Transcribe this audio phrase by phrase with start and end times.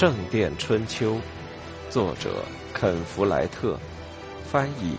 [0.00, 1.16] 圣殿春秋》，
[1.90, 2.42] 作者
[2.72, 3.78] 肯·弗莱特，
[4.46, 4.96] 翻译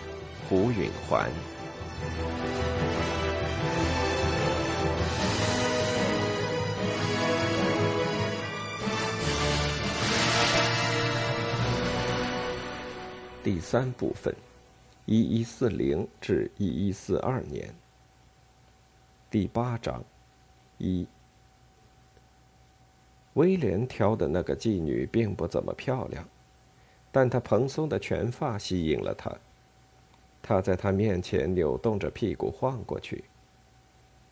[0.48, 1.28] 胡允环。
[13.44, 14.32] 第三部分，
[15.08, 17.74] 一一四零至一一四二年。
[19.32, 20.04] 第八章，
[20.78, 21.08] 一。
[23.34, 26.28] 威廉挑的那个妓女并不怎么漂亮，
[27.12, 29.32] 但她蓬松的全发吸引了他。
[30.42, 33.24] 他在她面前扭动着屁股晃过去。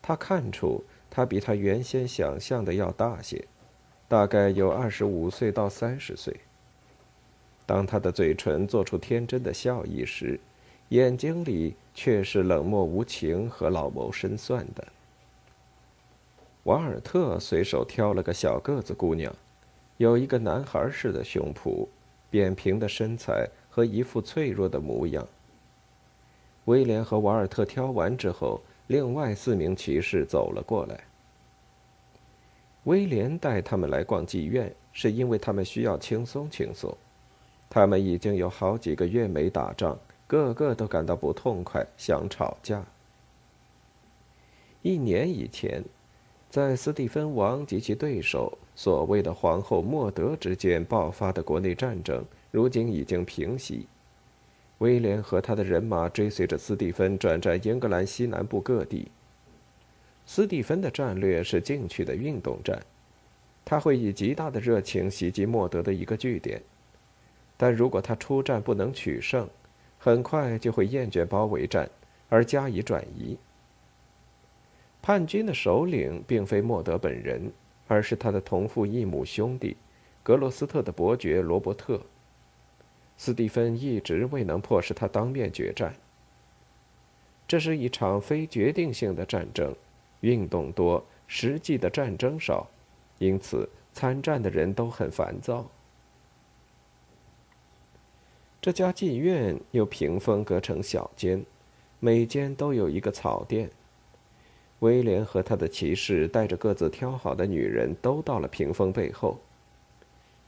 [0.02, 3.44] 他看出她比他原先想象的要大些，
[4.08, 6.34] 大概有二十五岁到三十岁。
[7.64, 10.40] 当他的嘴唇做出天真的笑意时，
[10.88, 14.88] 眼睛里却是冷漠无情和老谋深算的。
[16.70, 19.34] 瓦尔特随手挑了个小个子姑娘，
[19.96, 21.88] 有一个男孩似的胸脯，
[22.30, 25.26] 扁平的身材和一副脆弱的模样。
[26.66, 31.00] 威廉和瓦尔特挑完之后，另外四名骑士走了过来。
[32.84, 36.96] 威廉带他们来逛妓院，是因为他们需要轻松轻松。
[37.68, 42.84] 他们已经有好几个月没打仗，个个都感到不痛快，想吵架。
[44.82, 45.82] 一年以前，
[46.50, 53.86] 在斯蒂芬王及其对手所谓的皇后莫德之间爆发的国内战争，如今已经平息。
[54.78, 59.06] 威廉和他的人马追随着斯蒂芬转战英格兰西南部各地。
[60.26, 62.82] 斯蒂芬的战略是进取的运动战，
[63.64, 66.60] 他会以极大的热情袭击莫德的一个据点。
[67.56, 69.48] 但如果他出战不能取胜，
[69.98, 71.88] 很快就会厌倦包围战，
[72.28, 73.36] 而加以转移。
[75.02, 77.50] 叛军的首领并非莫德本人，
[77.88, 79.76] 而是他的同父异母兄弟，
[80.22, 82.00] 格罗斯特的伯爵罗伯特。
[83.16, 85.94] 斯蒂芬一直未能迫使他当面决战。
[87.48, 89.74] 这是一场非决定性的战争，
[90.20, 92.68] 运动多，实际的战争少，
[93.18, 95.66] 因此参战的人都很烦躁。
[98.60, 101.44] 这家妓院由屏风隔成小间，
[101.98, 103.70] 每间都有一个草垫。
[104.80, 109.38] 威廉和他的骑士带着各自挑好的女人都到了屏风背后。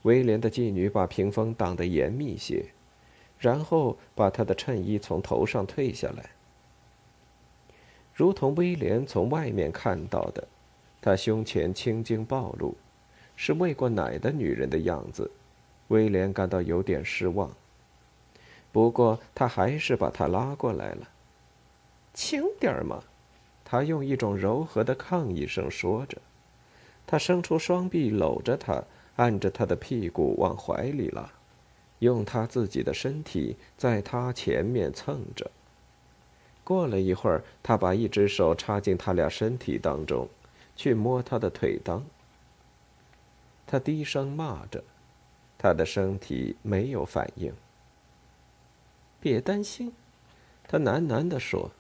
[0.03, 2.67] 威廉的妓女把屏风挡得严密些，
[3.39, 6.31] 然后把他的衬衣从头上褪下来，
[8.13, 10.49] 如同威廉从外面看到的，
[11.01, 12.75] 他胸前青筋暴露，
[13.37, 15.31] 是喂过奶的女人的样子。
[15.89, 17.51] 威廉感到有点失望。
[18.73, 21.09] 不过，他还是把她拉过来了。
[22.15, 23.05] 轻点儿嘛，
[23.73, 26.19] 他用一种柔和的抗议声说着。
[27.07, 28.85] 他伸出双臂搂着她，
[29.17, 31.33] 按着她的屁股往怀里拉，
[32.01, 35.51] 用他自己的身体在她前面蹭着。
[36.63, 40.29] 过了一会儿，他把一只手插进他俩身体当中，
[40.77, 42.03] 去摸她的腿裆。
[43.67, 44.85] 他低声骂着，
[45.57, 47.51] 他的身体没有反应。
[49.19, 49.95] 别担心，
[50.69, 51.71] 他喃喃地说，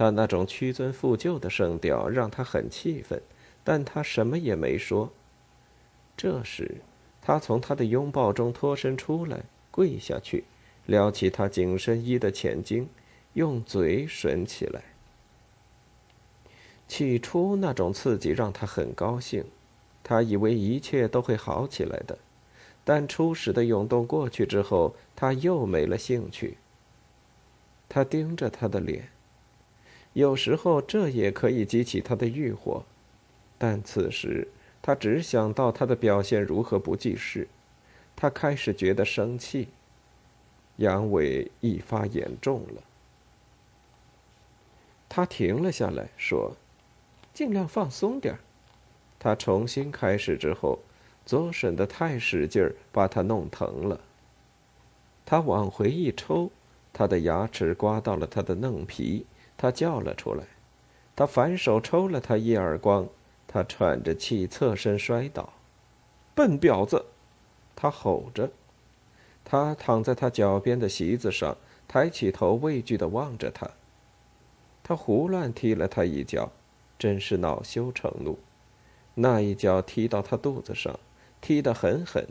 [0.00, 3.20] 他那种屈尊附就的声调让他很气愤，
[3.62, 5.12] 但他什么也没说。
[6.16, 6.76] 这时，
[7.20, 10.44] 他从他的拥抱中脱身出来，跪下去，
[10.86, 12.88] 撩起他紧身衣的前襟，
[13.34, 14.84] 用嘴吮起来。
[16.88, 19.44] 起初那种刺激让他很高兴，
[20.02, 22.16] 他以为一切都会好起来的，
[22.84, 26.56] 但初始的涌动过去之后，他又没了兴趣。
[27.86, 29.10] 他盯着他的脸，
[30.12, 32.84] 有时候这也可以激起他的欲火，
[33.56, 34.48] 但此时
[34.82, 37.46] 他只想到他的表现如何不济事。
[38.16, 39.68] 他开始觉得生气，
[40.76, 42.82] 阳痿一发严重了。
[45.08, 46.54] 他停了下来，说
[47.32, 48.38] ：“尽量放松点。”
[49.18, 50.78] 他重新开始之后，
[51.24, 54.00] 左婶的太使劲儿，把他弄疼了。
[55.24, 56.50] 他往回一抽。
[56.92, 59.24] 他的牙齿刮到了他的嫩皮，
[59.60, 60.44] 他叫了出来。
[61.14, 63.06] 他反手抽了他一耳光，
[63.46, 65.52] 他喘着气侧身摔倒。
[66.34, 67.04] 笨婊子！
[67.76, 68.50] 他吼着。
[69.44, 73.68] 他躺在他脚边的席子上，抬起头畏惧地望着他。
[74.82, 76.50] 他胡乱踢了他一脚，
[76.98, 78.38] 真是恼羞成怒。
[79.16, 80.98] 那一脚踢到他肚子上，
[81.42, 82.26] 踢得很狠。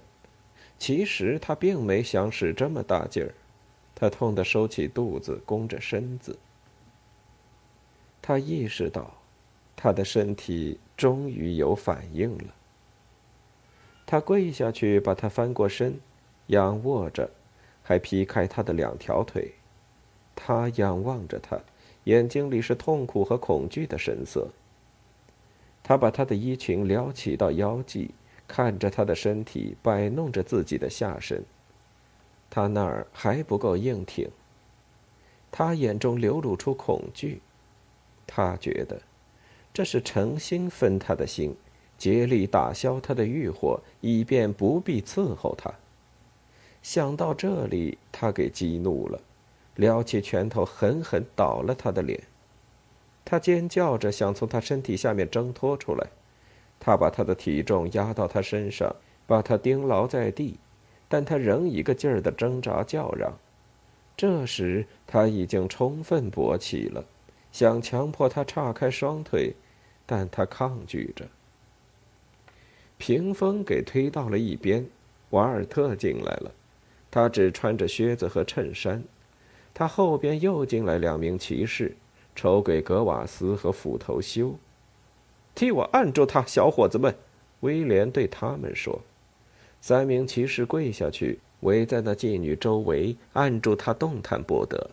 [0.80, 3.36] 其实他并没想使这么大劲儿。
[3.94, 6.40] 他痛得收起肚子，弓着身子。
[8.30, 9.12] 他意识到，
[9.76, 12.54] 他的身体终于有反应了。
[14.06, 16.00] 他跪下去，把他翻过身，
[16.46, 17.28] 仰卧着，
[17.81, 19.52] 还劈开他的两条腿。
[20.36, 21.60] 他仰望着他，
[22.04, 24.50] 眼睛里是痛苦和恐惧的神色。
[25.81, 28.14] 他把他的衣裙撩起到腰际，
[28.48, 31.44] 看着他的身体，摆弄着自己的下身。
[32.52, 34.30] 他那儿还不够硬挺。
[35.50, 37.42] 他眼中流露出恐惧。
[38.31, 39.02] 他觉得，
[39.74, 41.56] 这是诚心分他的心。
[41.98, 45.74] 竭力打消他的欲火，以便不必伺候他。
[46.81, 49.20] 想到这里，他给激怒了，
[49.76, 52.24] 撩起拳头狠狠捣了他的脸。
[53.26, 56.08] 他尖叫着想从他身体下面挣脱出来，
[56.80, 58.96] 他把他的体重压到他身上，
[59.28, 60.58] 把他钉牢在地，
[61.10, 63.38] 但他仍一个劲儿的挣扎叫嚷。
[64.16, 67.04] 这时他已经充分勃起了，
[67.59, 69.53] 想强迫他岔开双腿，
[70.06, 71.27] 但他抗拒着。
[72.97, 74.88] 屏风给推到了一边，
[75.31, 76.53] 瓦尔特进来了，
[77.11, 79.03] 他只穿着靴子和衬衫。
[79.73, 81.97] 他后边又进来两名骑士，
[82.33, 84.56] 丑鬼格瓦斯和斧头修。
[85.53, 87.13] 替我按住他，小伙子们！
[87.59, 89.01] 威廉对他们说。
[89.81, 94.91] 三名骑士跪下去，围在那妓女周围，按住她，动弹不得。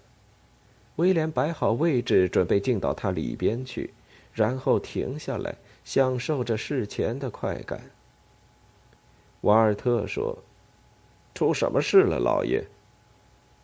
[0.97, 3.95] 威廉摆好位置，准备进到他里边去，
[4.33, 7.91] 然后停下来，享受着事前的快感。
[9.43, 10.39] 瓦尔特说
[11.35, 12.67] ：“出什么事了，老爷？”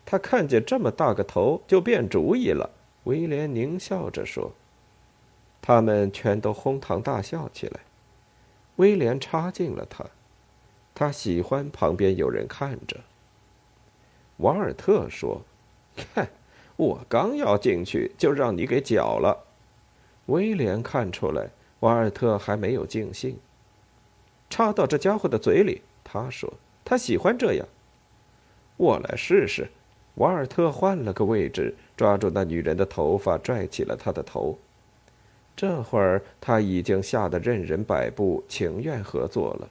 [0.05, 2.69] 他看见这么大个头就变主意了。
[3.05, 4.53] 威廉狞笑着说
[5.61, 7.79] ：“他们全都哄堂大笑起来。”
[8.77, 10.05] 威廉插进了他，
[10.95, 13.01] 他喜欢旁边有人看着。
[14.37, 15.41] 瓦尔特说
[15.95, 16.29] ：“看，
[16.75, 19.45] 我刚要进去，就让你给搅了。”
[20.27, 21.49] 威廉看出来，
[21.81, 23.37] 瓦尔特还没有尽兴。
[24.49, 26.53] 插到这家伙的嘴里，他说
[26.85, 27.67] ：“他喜欢这样。”
[28.77, 29.69] 我来试试。
[30.15, 34.57] 瓦尔特换了个位置，抓住那女人的头发，拽起了她的头。
[35.55, 39.69] 这会儿他已经吓得任人摆布，情愿合作了。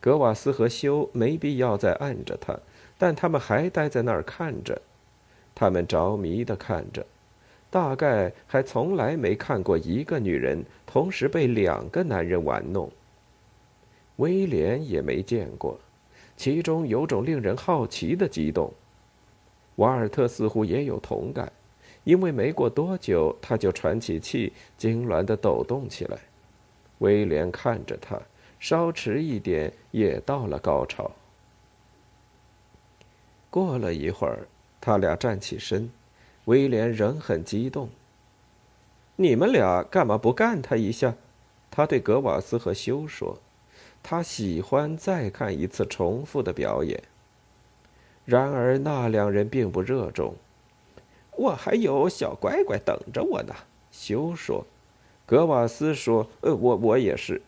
[0.00, 2.58] 格瓦斯和修没必要再按着他，
[2.96, 4.80] 但他们还待在那儿看着。
[5.60, 7.04] 他们着迷的看着，
[7.70, 12.90] 大概还从来没看过一个女人同时被两个男人玩弄。
[14.16, 15.78] 威廉也没见过，
[16.34, 18.72] 其中有种令人好奇的激动。
[19.76, 21.52] 瓦尔特似乎也有同感，
[22.04, 26.16] 因为没过多久，他就喘起气，痉挛的抖动起来。
[27.00, 28.18] 威廉看着他，
[28.58, 31.10] 稍迟一点也到了高潮。
[33.50, 34.48] 过了一会儿，
[34.80, 35.90] 他俩站起身，
[36.46, 37.88] 威廉仍很激动。
[39.16, 41.14] 你们俩干嘛不干他一下？
[41.70, 43.38] 他对格瓦斯和修说。
[44.02, 47.02] 他喜欢再看一次重复的表演。
[48.24, 50.34] 然而那两人并不热衷。
[51.36, 53.54] 我还有小乖乖等着我呢。
[53.92, 54.64] 修说，
[55.26, 57.42] 格瓦斯说：“呃，我我也是。”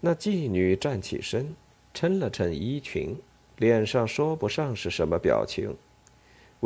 [0.00, 1.54] 那妓女站起身，
[1.94, 3.16] 抻了抻衣裙，
[3.56, 5.74] 脸上说不上是什么表情。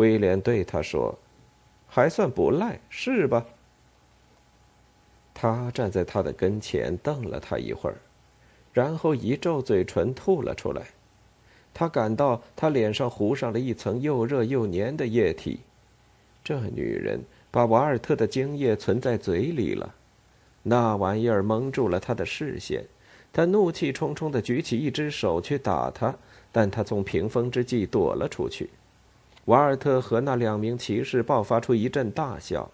[0.00, 1.14] 威廉对他说
[1.86, 3.44] ：“还算不赖，是吧？”
[5.34, 7.96] 他站在他的跟前，瞪了他一会儿。
[8.72, 10.86] 然后一皱嘴唇，吐了出来。
[11.74, 15.60] 他感到他脸上糊上了一层又热又黏的液体。
[16.42, 19.94] 这女人把瓦尔特的精液存在嘴里了。
[20.62, 22.84] 那玩意儿蒙住了他的视线。
[23.32, 26.16] 他怒气冲冲地举起一只手去打他，
[26.50, 28.70] 但他从屏风之际躲了出去。
[29.50, 32.70] 瓦尔特和那两名骑士爆发出一阵大笑。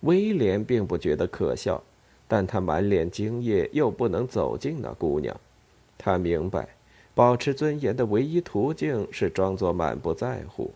[0.00, 1.80] 威廉并不觉得可笑。
[2.26, 5.34] 但他满脸惊异，又不能走近那姑娘。
[5.96, 6.68] 他明白，
[7.14, 10.72] 保持尊严的唯一途径是装作满不在乎，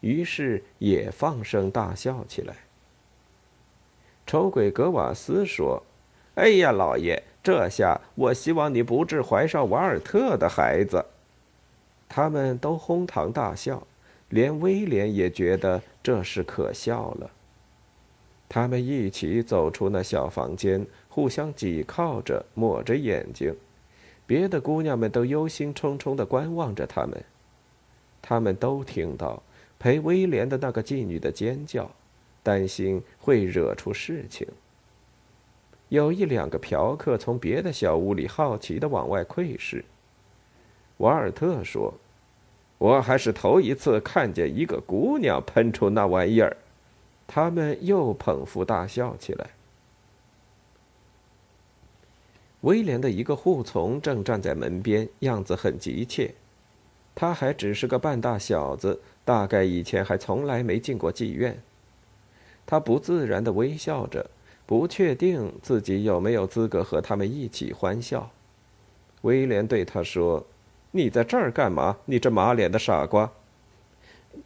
[0.00, 2.56] 于是也放声大笑起来。
[4.26, 5.80] 丑鬼格瓦斯说
[6.34, 11.04] ：“哎呀，老爷，这下我希望你不致怀上瓦尔特的孩子。”
[12.08, 13.86] 他们都哄堂大笑，
[14.28, 17.30] 连威廉也觉得这是可笑了。
[18.48, 23.54] 他们一起走出那小房间，互相挤靠着，抹着眼睛。
[24.26, 27.24] 别的姑娘们都忧心忡忡地观望着他们。
[28.22, 29.42] 他们都听到
[29.78, 31.90] 陪威廉的那个妓女的尖叫，
[32.42, 34.46] 担心会惹出事情。
[35.88, 39.84] 有一两个嫖客从别的小屋里好奇地往外窥视。
[40.96, 41.94] 瓦尔特说
[42.78, 46.56] ：“我还是头一次看见一个姑娘喷出那玩意儿。”
[47.28, 49.50] 他们又捧腹大笑起来。
[52.60, 56.34] 威廉的一个护从正站在门边，样子很急切。
[57.14, 61.60] 他还只是个半大小子，大概以前还从来没进过妓院。
[62.64, 64.30] 他不自然的微笑着，
[64.64, 68.30] 不确定自己有没有资格和他们一起欢笑。
[69.22, 70.46] 威廉对他说
[70.96, 71.98] ：“你在这儿干嘛？
[72.06, 73.30] 你这马脸的傻瓜！”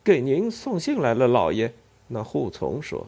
[0.02, 1.72] 给您送信来了，老爷。
[2.08, 3.06] 那护从说：“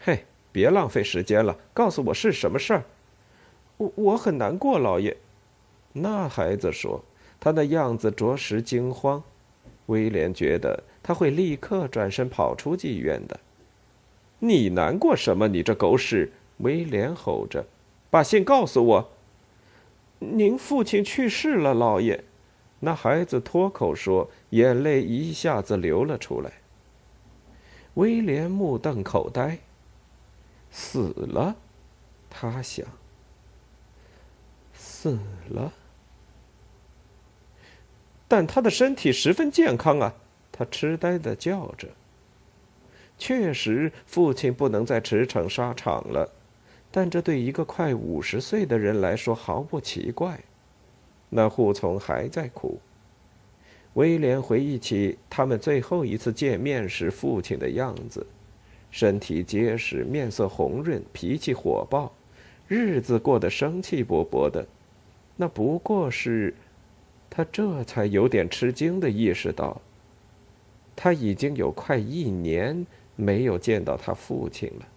[0.00, 2.84] 嘿，别浪费时间了，告诉我是什么事儿。”
[3.78, 5.16] 我我很难过，老爷。
[5.92, 7.02] 那孩子说，
[7.38, 9.22] 他的样子着实惊慌。
[9.86, 13.38] 威廉觉得他会立刻转身跑出妓院的。
[14.38, 15.48] 你难过什么？
[15.48, 16.32] 你这狗屎！
[16.58, 17.64] 威廉吼着
[18.10, 19.10] ：“把信告诉我。”
[20.20, 22.22] 您父亲去世了，老爷。
[22.84, 26.50] 那孩子脱口说，眼泪一下子流了出来。
[27.94, 29.56] 威廉目瞪口呆。
[30.68, 31.54] 死了，
[32.28, 32.84] 他想。
[34.74, 35.16] 死
[35.50, 35.72] 了，
[38.26, 40.14] 但他的身体十分健康啊！
[40.50, 41.86] 他痴呆的叫着。
[43.16, 46.28] 确实，父亲不能再驰骋沙场了，
[46.90, 50.40] 但这对一个快五十岁的人来说毫不奇怪。
[51.34, 52.78] 那护从还在哭。
[53.94, 58.26] 威廉回忆起他们最后一次见面时父亲的样子，
[58.90, 62.12] 身体结实，面色红润，脾气火爆，
[62.68, 64.66] 日子过得生气勃勃的。
[65.36, 66.54] 那不过是，
[67.30, 69.80] 他这才有点吃惊的意识到，
[70.94, 72.86] 他已经有快一年。
[73.14, 74.88] 没有见到他父亲了，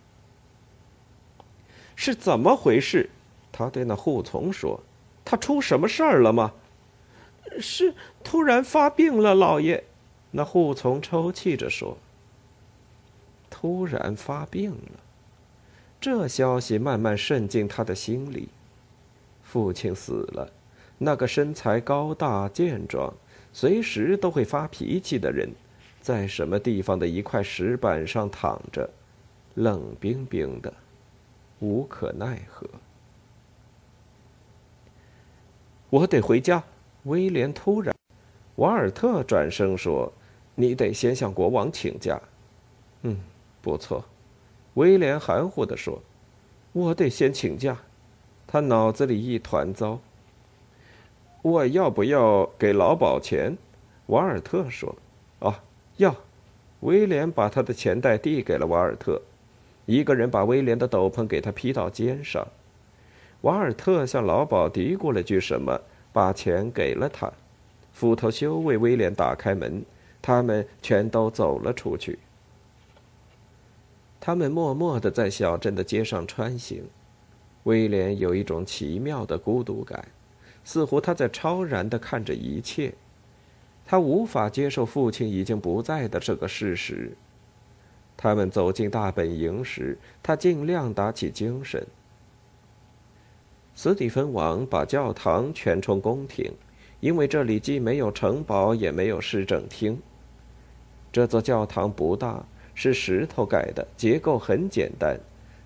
[1.97, 3.09] 是怎么回事？
[3.51, 4.81] 他对那护从说
[5.25, 6.53] ：“他出什么事儿了吗？”
[7.59, 9.83] 是突然发病了，老爷。
[10.31, 11.97] 那护从抽泣着说
[13.49, 14.99] ：“突然发病了。”
[16.01, 18.49] 这消息慢慢渗进他的心里。
[19.43, 20.51] 父亲死了，
[20.97, 23.13] 那个身材高大健壮、
[23.53, 25.49] 随时都会发脾气的人。
[26.01, 28.87] 在什么地方的一块石板上躺着，
[29.53, 30.71] 冷冰冰的，
[31.59, 32.67] 无可奈何。
[35.95, 36.61] 我得回家。
[37.03, 37.95] 威廉突然，
[38.55, 40.11] 瓦尔特转声说
[40.55, 42.21] ：“你得先向国王请假。”
[43.03, 43.17] 嗯，
[43.61, 44.03] 不错。
[44.73, 46.01] 威廉含糊地说
[46.73, 47.77] ：“我得先请假。”
[48.45, 49.97] 他脑子里一团糟。
[51.41, 53.57] 我要不要给劳保钱？
[54.07, 54.93] 瓦尔特说
[55.39, 55.63] ：“啊。”
[55.95, 56.13] 要，
[56.81, 59.21] 威廉把他的钱袋递给了瓦尔特，
[59.85, 62.45] 一个人把威廉的斗篷给他披到肩上。
[63.45, 65.79] 瓦尔特向老鸨嘀咕了句什么，
[66.11, 67.31] 把钱给了他。
[67.93, 69.85] 斧头修为威廉打开门，
[70.19, 72.17] 他们全都走了出去。
[74.19, 76.83] 他们默默的在小镇的街上穿行。
[77.65, 80.07] 威廉有一种奇妙的孤独感，
[80.63, 82.91] 似乎他在超然的看着一切。
[83.85, 87.15] 他无法接受父亲已经不在的这个事实。
[88.17, 91.85] 他们走进大本营时，他尽量打起精神。
[93.77, 96.49] 斯蒂芬王把教堂全充宫廷，
[97.01, 99.99] 因为这里既没有城堡，也没有市政厅。
[101.11, 105.19] 这座教堂不大，是石头盖的，结构很简单，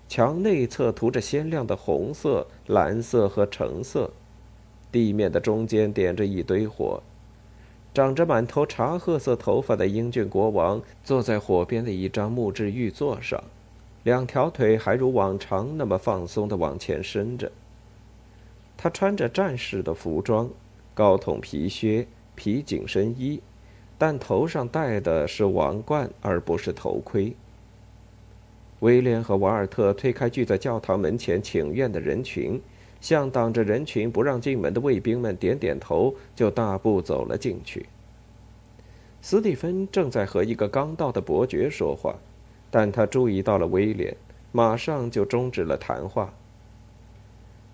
[0.08, 4.10] 墙内侧涂着鲜亮的红色、蓝色和橙色，
[4.90, 7.00] 地面的中间点着一堆火。
[7.94, 13.40] 长着满头茶褐色头发的英俊国王坐在火边的一张木质玉座上，
[14.02, 17.50] 两条腿还如往常那么放松地往前伸着。
[18.82, 20.48] 他穿着战士的服装，
[20.94, 23.38] 高筒皮靴、皮紧身衣，
[23.98, 27.34] 但头上戴的是王冠而不是头盔。
[28.78, 32.58] 威廉和瓦尔特推开聚在教堂门前请愿的人群。
[33.02, 37.86] 向挡着人群不让进门的卫兵们点点头，就大步走了进去。
[39.22, 42.14] 斯蒂芬正在和一个刚到的伯爵说话，
[42.70, 44.14] 但他注意到了威廉，
[44.52, 46.30] 马上就终止了谈话。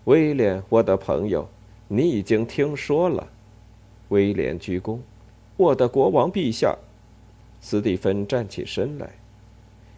[0.07, 1.49] 威廉，我的朋友，
[1.89, 3.27] 你已经听说了。
[4.07, 4.99] 威廉鞠躬，
[5.57, 6.77] 我的国王陛下。
[7.59, 9.09] 斯蒂芬站起身来，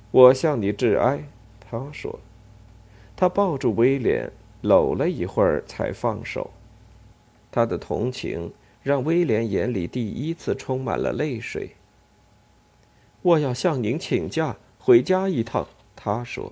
[0.09, 1.19] 我向你致哀。
[1.59, 2.19] 他说，
[3.15, 4.31] 他抱住威廉。
[4.61, 6.51] 搂了一会儿才放手，
[7.49, 8.51] 他的同情
[8.83, 11.69] 让威廉眼里第一次充满了泪水。
[13.21, 16.51] 我要向您请假回家一趟，他说。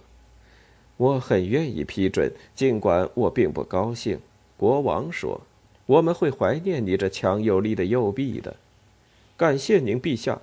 [0.98, 4.20] 我很愿意批准，尽管我并不高兴。
[4.58, 5.42] 国王说
[5.86, 8.56] ：“我们会怀念你这强有力的右臂的。”
[9.38, 10.42] 感谢您，陛下。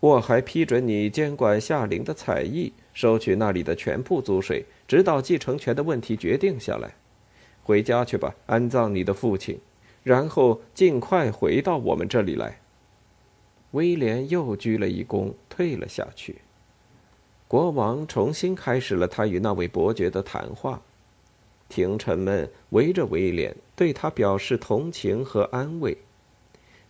[0.00, 4.64] 我还批准你监管夏陵的采邑，收取那里的全部租税。
[4.86, 6.94] 直到继承权的问题决定下来，
[7.62, 9.60] 回家去吧，安葬你的父亲，
[10.02, 12.58] 然后尽快回到我们这里来。”
[13.72, 16.36] 威廉又鞠了一躬，退了下去。
[17.48, 20.80] 国王重新开始了他与那位伯爵的谈话。
[21.70, 25.96] 廷臣们围着威廉，对他表示同情和安慰。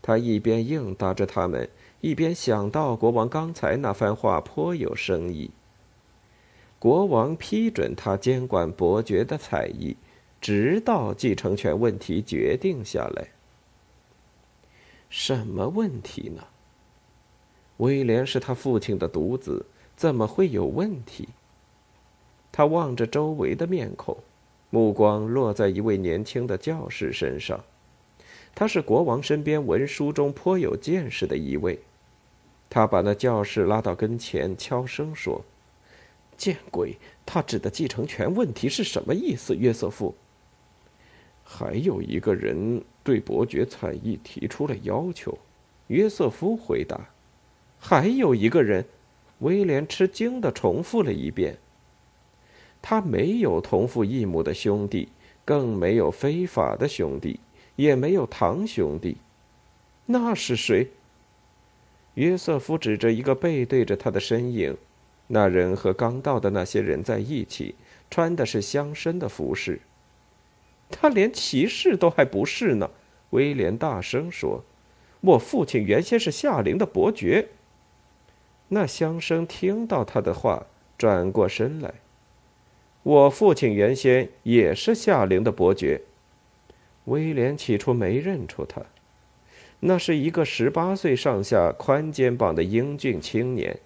[0.02, 1.68] 他一边应答着他们，
[2.00, 5.50] 一边想到国王刚才那番话颇有深意。
[6.78, 9.96] 国王批准他监管伯爵的才艺，
[10.40, 13.28] 直到继承权问题决定下来。
[15.10, 16.44] 什么问题呢？
[17.78, 19.66] 威廉是他父亲的独子，
[19.98, 21.28] 怎么会有问题？
[22.52, 24.16] 他望着周围的面孔。
[24.70, 27.64] 目光落在一位年轻的教士身上，
[28.54, 31.80] 他是国王身边文书中颇有见识的一位。
[32.70, 35.44] 他把那教士拉到跟前，悄声说
[36.38, 36.96] ：“见鬼！
[37.26, 40.14] 他指的继承权问题是什么意思？”约瑟夫。
[41.42, 45.36] 还有一个人对伯爵才艺提出了要求，
[45.88, 47.00] 约瑟夫回答
[47.80, 48.84] ：“还有一个人。”
[49.40, 51.58] 威廉吃惊的重复了一遍。
[52.80, 55.08] 他没有同父异母的兄弟，
[55.44, 57.40] 更没有非法的兄弟，
[57.76, 59.16] 也没有堂兄弟。
[60.06, 60.88] 那是谁？
[62.14, 64.76] 约瑟夫指着一个背对着他的身影，
[65.26, 67.74] 那人和刚到的那些人在一起，
[68.10, 69.80] 穿的是乡绅的服饰。
[70.90, 72.90] 他连骑士都还不是呢！
[73.30, 74.64] 威廉大声说
[75.20, 77.48] ：“我父亲原先是夏灵的伯爵。”
[78.70, 80.66] 那乡绅听到他的话，
[80.98, 81.94] 转过身来。
[83.02, 86.02] 我父亲原先也是夏灵的伯爵。
[87.06, 88.82] 威廉起初没认出他，
[89.80, 93.78] 那是一个十八岁上下、宽肩膀的英俊青年，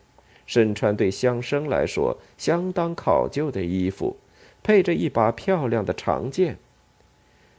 [0.44, 4.16] 身穿对乡绅来说相当考究的衣服，
[4.64, 6.58] 配着一把漂亮的长剑。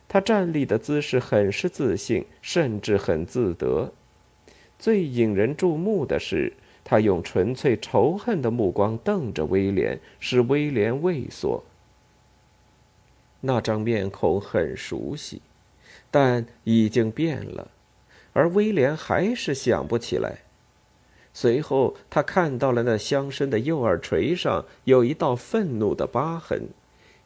[0.10, 3.93] 他站立的姿势很是自信，甚至很自得。
[4.78, 6.52] 最引人注目的是。
[6.84, 11.63] 他用纯粹仇恨的目光瞪着威廉，使威廉畏缩。
[13.41, 15.41] 那张面孔很熟悉，
[16.12, 17.72] 但已经变了，
[18.34, 20.39] 而威廉还是想不起来。
[21.34, 26.69] 随后，他看到了那乡绅的右耳垂上有一道愤怒的疤痕，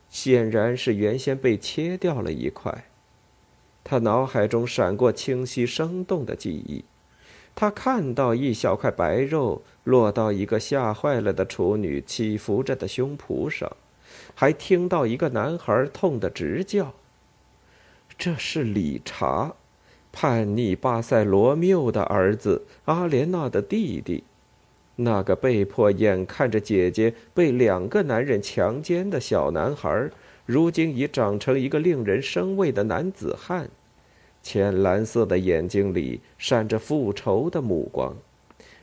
[0.10, 2.86] 显然是原先被切掉了一块。
[3.84, 6.84] 他脑海中闪过清晰生动的记忆。
[7.60, 13.76] 他看到一小块白肉落到一个吓坏了的处女起伏着的胸脯上，
[14.36, 16.94] 还听到一个男孩痛得直叫。
[18.16, 19.56] 这是理查，
[20.12, 24.24] 叛逆巴塞罗缪的儿子，阿莲娜的弟弟，
[24.98, 30.12] 那个被迫眼看着姐姐被两个男人强奸的小男孩，
[30.46, 33.68] 如今已长成一个令人生畏的男子汉。
[34.50, 38.16] 浅蓝色的眼睛里闪着复仇的目光，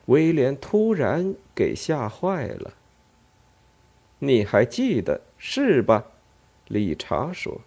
[0.04, 2.74] 威廉突然给吓坏了。
[4.18, 6.04] 你还记得是吧？
[6.68, 7.62] 理查说，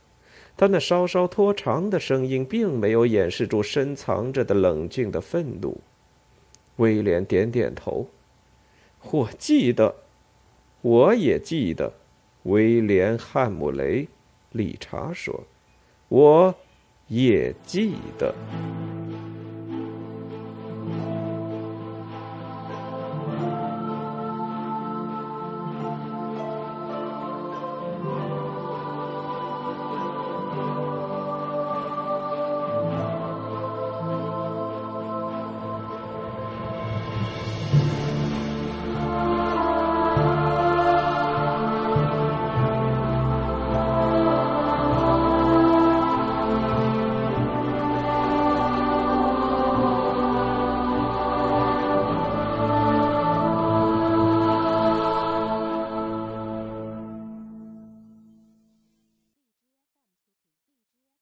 [0.55, 5.81] 他那稍稍拖长的声音并没有掩饰住深藏着的冷峻的愤怒。
[6.75, 8.07] 威廉点点头，
[9.09, 9.95] 我记得，
[10.81, 11.91] 我也记得。
[12.43, 14.07] 威廉·汉姆雷，
[14.51, 15.43] 理查说，
[16.09, 16.55] 我。
[17.07, 18.33] 业绩的